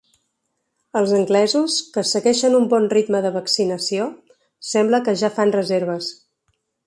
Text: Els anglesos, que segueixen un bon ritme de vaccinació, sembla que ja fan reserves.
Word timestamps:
Els 1.01 1.11
anglesos, 1.17 1.75
que 1.97 2.03
segueixen 2.11 2.55
un 2.61 2.65
bon 2.71 2.89
ritme 2.95 3.21
de 3.27 3.33
vaccinació, 3.37 4.07
sembla 4.73 5.03
que 5.09 5.17
ja 5.23 5.33
fan 5.39 5.55
reserves. 5.59 6.11